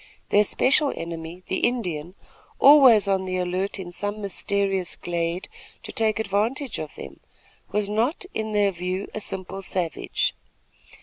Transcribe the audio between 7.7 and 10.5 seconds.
was not, in their view, a simple savage.